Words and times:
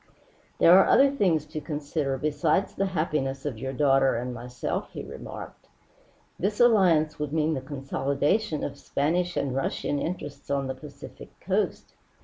"There 0.57 0.79
are 0.79 0.87
other 0.89 1.11
things 1.11 1.45
to 1.45 1.61
consider 1.61 2.17
besides 2.17 2.73
the 2.73 2.87
happiness 2.87 3.45
of 3.45 3.59
your 3.59 3.71
daughter 3.71 4.15
and 4.15 4.33
myself," 4.33 4.89
he 4.93 5.03
remarked. 5.03 5.67
"This 6.39 6.59
alliance 6.59 7.19
would 7.19 7.31
mean 7.31 7.53
the 7.53 7.61
consolidation 7.61 8.63
of 8.63 8.79
Spanish 8.79 9.37
and 9.37 9.53
Russian 9.55 9.99
interests 9.99 10.49
on 10.49 10.65
the 10.65 10.73
Pacific 10.73 11.39
coast. 11.39 11.93